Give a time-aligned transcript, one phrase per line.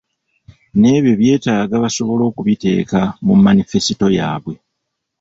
[0.79, 4.55] N'ebyo bye beetaaga basobole okubiteeka mu manifesto yaabwe.